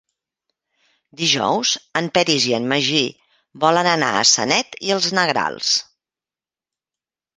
Dijous 1.19 1.73
en 2.01 2.07
Peris 2.15 2.47
i 2.51 2.55
en 2.59 2.65
Magí 2.71 3.03
volen 3.67 3.91
anar 3.93 4.11
a 4.15 4.25
Sanet 4.33 4.81
i 4.89 4.95
els 4.97 5.11
Negrals. 5.19 5.75